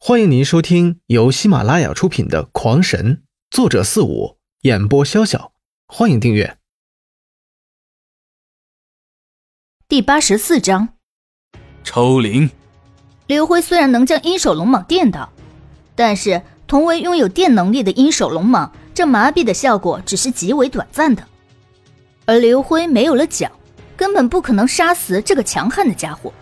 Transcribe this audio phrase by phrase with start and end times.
[0.00, 3.16] 欢迎您收听由喜马拉雅出品的《狂神》，
[3.50, 5.50] 作者四五，演播潇潇。
[5.88, 6.56] 欢迎订阅。
[9.88, 10.90] 第八十四章，
[11.82, 12.48] 抽灵。
[13.26, 15.32] 刘辉虽然能将阴手龙蟒电到，
[15.96, 21.26] 但是同为拥有电能力的阴手龙蟒，这麻痹的效果只是极为短暂的。
[22.24, 23.50] 而刘辉没有了脚，
[23.96, 26.32] 根本不可能杀死这个强悍的家伙。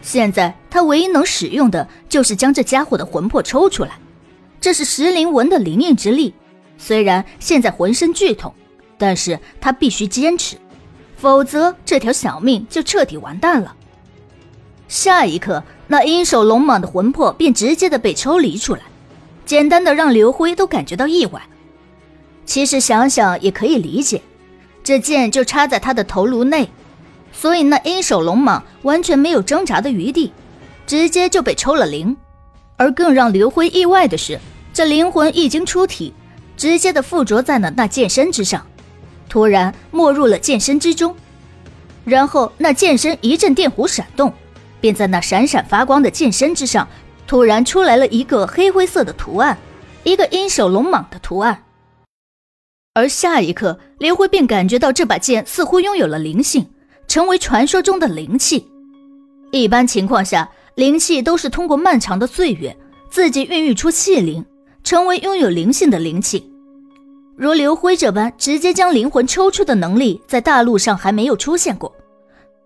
[0.00, 3.98] 现在他唯一能使用的就是将这家伙的魂魄抽出来，
[4.60, 6.32] 这是石灵纹的灵印之力。
[6.78, 8.54] 虽然现在浑身剧痛，
[8.96, 10.56] 但是他必须坚持，
[11.16, 13.74] 否则这条小命就彻底完蛋了。
[14.86, 18.82] 下一刻，那阴手龙蟒的魂魄便直接的被抽离出来，
[19.44, 21.42] 简单的让刘辉都感觉到意外。
[22.46, 24.22] 其实想想也可以理解，
[24.82, 26.70] 这剑就插在他的头颅内。
[27.40, 30.32] 所以那阴手龙蟒完全没有挣扎的余地，
[30.88, 32.16] 直接就被抽了灵。
[32.76, 34.40] 而更让刘辉意外的是，
[34.74, 36.12] 这灵魂一经出体，
[36.56, 38.66] 直接的附着在了那剑身之上，
[39.28, 41.14] 突然没入了剑身之中。
[42.04, 44.34] 然后那剑身一阵电弧闪动，
[44.80, 46.88] 便在那闪闪发光的剑身之上，
[47.24, 49.56] 突然出来了一个黑灰色的图案，
[50.02, 51.62] 一个阴手龙蟒的图案。
[52.94, 56.68] 而下一刻，刘辉便感觉到这把剑似乎拥有了灵性。
[57.08, 58.64] 成为传说中的灵气。
[59.50, 62.76] 一般情况下，灵气都是通过漫长的岁月
[63.10, 64.44] 自己孕育出气灵，
[64.84, 66.52] 成为拥有灵性的灵气。
[67.34, 71.94] 如刘辉这般直接将灵魂抽出的能力，在大陆上还没有出现过，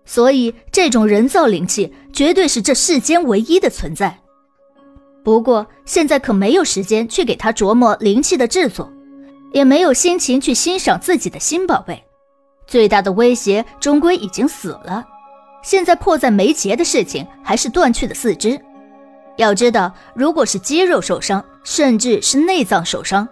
[0.03, 4.19] 所以这种人造灵气绝对是这世间唯一的存在。
[5.23, 8.91] 不过现在可没有时间去给他琢磨灵气的制作，
[9.53, 12.03] 也没有心情去欣赏自己的新宝贝。
[12.65, 15.05] 最大的威胁终归已经死了，
[15.63, 18.59] 现在迫在眉睫的事情还是断去的四肢。
[19.37, 23.27] 要知道，如果是肌肉受伤，甚至是内脏受伤，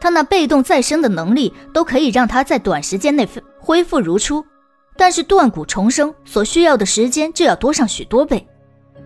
[0.00, 4.44] 他那被动再生的能力都可以让他在短时间内恢复如初。
[4.98, 8.46] 但是断骨重生所需要的时间就要多上许多倍，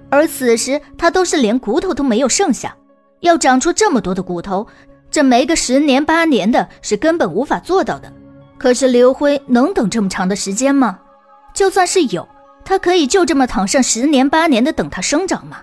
[0.08, 2.76] 而此时他都是连骨头都没有剩下，
[3.20, 4.64] 要长出这么多的骨头，
[5.10, 8.12] 这没个十年八年的是根本无法做到的。
[8.60, 10.98] 可是刘辉能等这么长的时间吗？
[11.54, 12.28] 就算是有，
[12.62, 15.62] 他可以就这么躺上十年八年的等它生长吗？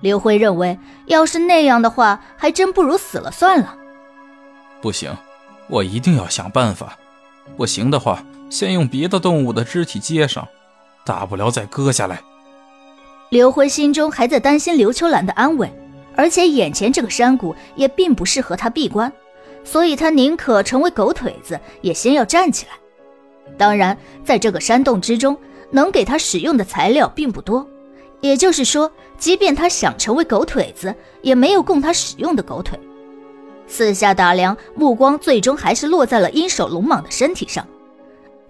[0.00, 3.76] 刘辉认为，要是那样的话，还真不如死了算了。
[4.80, 5.14] 不行，
[5.68, 6.96] 我一定要想办法。
[7.54, 10.48] 不行的话，先用别的动物的肢体接上，
[11.04, 12.22] 大不了再割下来。
[13.28, 15.70] 刘辉心中还在担心刘秋兰的安危，
[16.16, 19.12] 而且眼前这个山谷也并不适合他闭关。
[19.66, 22.72] 所以他宁可成为狗腿子，也先要站起来。
[23.58, 25.36] 当然，在这个山洞之中，
[25.72, 27.66] 能给他使用的材料并不多，
[28.20, 32.78] 也就是说，即便他想成为狗腿子，也没有供他使用的狗腿。
[33.66, 37.66] 四下打量，目光最终还是落在了阴手龙蟒的身体上，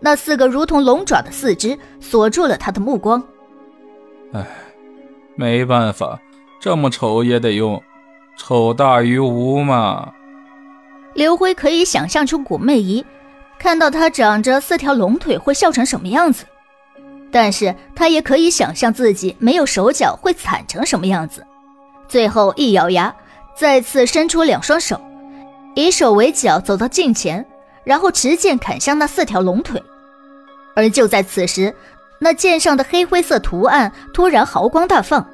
[0.00, 3.22] 那四个如同龙爪的四肢锁住了他的目光。
[4.34, 4.46] 唉，
[5.34, 6.20] 没办法，
[6.60, 7.82] 这么丑也得用，
[8.36, 10.12] 丑大于无嘛。
[11.16, 13.02] 刘辉可以想象出古媚姨
[13.58, 16.44] 看到他长着四条龙腿会笑成什么样子，
[17.32, 21.42] 但是他也可以想象自己没有手脚会惨成什么样子。
[22.06, 23.16] 最后一咬牙，
[23.56, 25.00] 再次伸出两双手，
[25.74, 27.44] 以手为脚走到近前，
[27.82, 29.82] 然后持剑砍向那四条龙腿。
[30.74, 31.74] 而就在此时，
[32.18, 35.26] 那剑上的黑灰色图案突然毫光大放，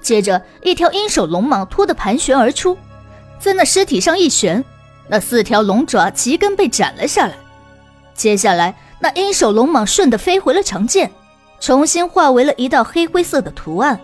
[0.00, 2.78] 接着一条阴手龙蟒突的盘旋而出，
[3.40, 4.64] 在那尸体上一旋。
[5.08, 7.34] 那四条龙爪齐根被斩了下来，
[8.14, 11.10] 接下来那鹰首龙蟒顺的飞回了长剑，
[11.60, 14.00] 重新化为了一道黑灰色的图案，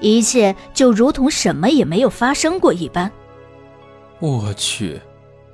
[0.00, 3.10] 一切就如同什么也没有发生过一般。
[4.20, 5.00] 我去，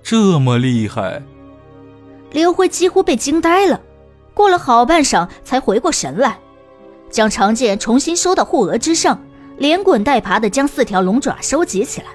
[0.02, 1.22] 这么厉害！
[2.32, 3.80] 刘辉几乎被惊呆了，
[4.34, 6.38] 过了好半晌才回过神来，
[7.08, 9.18] 将长剑重新收到护额之上，
[9.56, 12.08] 连滚带爬的将四条龙爪收集起来，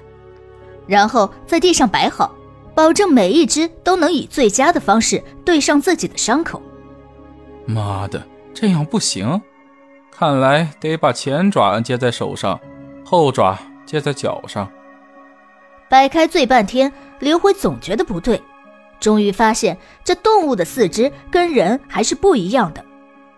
[0.86, 2.32] 然后在地上摆好。
[2.74, 6.60] 保证每一只都能以最佳的方式对上自己的伤口。
[7.66, 8.22] 妈的，
[8.54, 9.40] 这样不行，
[10.10, 12.58] 看来得把前爪接在手上，
[13.04, 14.70] 后爪接在脚上。
[15.88, 18.42] 摆开最半天，刘辉总觉得不对，
[18.98, 22.82] 终于发现这动物的四肢跟人还是不一样的，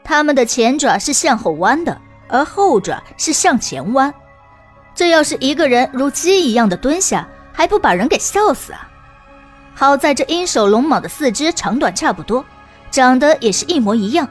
[0.05, 4.15] 它们的前爪是向后弯的，而后爪是向前弯。
[4.95, 8.89] 这要是一个人如鸡一样的蹲下，还不把人给笑死啊？
[9.75, 12.45] 好在这鹰首龙蟒的四肢长短差不多，
[12.91, 14.29] 长得也是一模一样，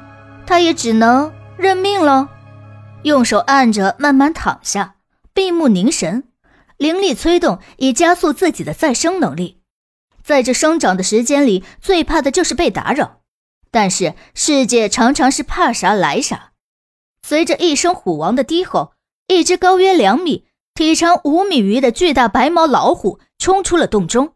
[0.48, 2.30] 他也只能认命了。
[3.04, 4.96] 用手按着，慢慢躺下，
[5.34, 6.24] 闭目凝神，
[6.78, 9.60] 灵力催动以加速自己的再生能力。
[10.24, 13.20] 在这生长的时间里，最怕的就是被打扰。
[13.70, 16.52] 但是世界常常是怕啥来啥。
[17.28, 18.94] 随着一声虎王的低吼，
[19.28, 24.36] 一只高约两米、体长五米余的巨大白毛老虎冲出了洞中。